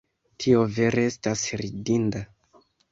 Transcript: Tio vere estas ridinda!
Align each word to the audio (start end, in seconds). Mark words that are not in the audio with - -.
Tio 0.43 0.63
vere 0.79 1.05
estas 1.11 1.47
ridinda! 1.65 2.29